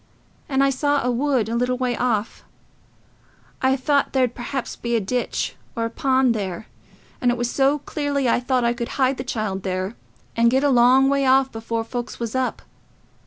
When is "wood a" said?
1.11-1.55